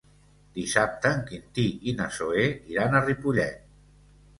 [0.55, 3.75] Dissabte en Quintí i na Zoè iran a Ripollet.